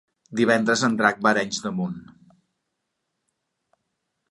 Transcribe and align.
Divendres 0.37 0.81
en 0.87 0.95
Drac 1.01 1.21
va 1.27 1.29
a 1.31 1.35
Arenys 1.35 1.61
de 1.67 1.73
Munt. 1.81 2.01